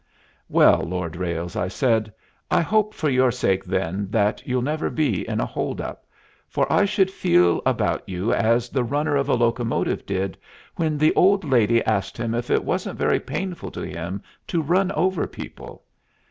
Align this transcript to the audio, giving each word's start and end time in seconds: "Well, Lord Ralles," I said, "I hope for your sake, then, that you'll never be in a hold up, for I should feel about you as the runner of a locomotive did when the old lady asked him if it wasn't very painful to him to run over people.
"Well, 0.49 0.79
Lord 0.79 1.15
Ralles," 1.15 1.55
I 1.55 1.67
said, 1.67 2.11
"I 2.49 2.61
hope 2.61 2.95
for 2.95 3.07
your 3.07 3.29
sake, 3.31 3.63
then, 3.63 4.07
that 4.09 4.41
you'll 4.47 4.63
never 4.63 4.89
be 4.89 5.27
in 5.29 5.39
a 5.39 5.45
hold 5.45 5.79
up, 5.79 6.07
for 6.49 6.65
I 6.73 6.85
should 6.85 7.11
feel 7.11 7.61
about 7.67 8.09
you 8.09 8.33
as 8.33 8.69
the 8.69 8.83
runner 8.83 9.15
of 9.15 9.29
a 9.29 9.35
locomotive 9.35 10.07
did 10.07 10.39
when 10.75 10.97
the 10.97 11.13
old 11.13 11.43
lady 11.43 11.83
asked 11.85 12.17
him 12.17 12.33
if 12.33 12.49
it 12.49 12.65
wasn't 12.65 12.97
very 12.97 13.19
painful 13.19 13.69
to 13.69 13.81
him 13.85 14.23
to 14.47 14.63
run 14.63 14.91
over 14.93 15.27
people. 15.27 15.83